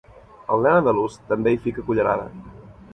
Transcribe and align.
El 0.55 0.65
nen 0.67 0.79
andalús 0.79 1.19
també 1.29 1.55
hi 1.57 1.63
fica 1.69 1.87
cullerada. 1.93 2.29